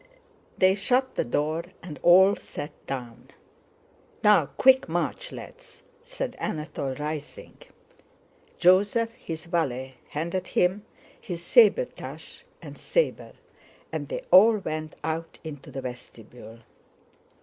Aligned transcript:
They 0.57 0.73
shut 0.73 1.13
the 1.13 1.23
door 1.23 1.63
and 1.83 1.99
all 2.01 2.35
sat 2.35 2.71
down. 2.87 3.29
"Now, 4.23 4.47
quick 4.47 4.89
march, 4.89 5.31
lads!" 5.31 5.83
said 6.03 6.35
Anatole, 6.39 6.95
rising. 6.95 7.59
Joseph, 8.57 9.11
his 9.11 9.45
valet, 9.45 9.97
handed 10.09 10.47
him 10.47 10.87
his 11.21 11.43
sabretache 11.43 12.41
and 12.63 12.79
saber, 12.79 13.33
and 13.91 14.09
they 14.09 14.23
all 14.31 14.57
went 14.57 14.95
out 15.03 15.37
into 15.43 15.69
the 15.69 15.81
vestibule. 15.81 16.61